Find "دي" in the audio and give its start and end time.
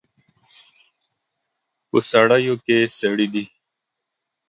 3.33-3.43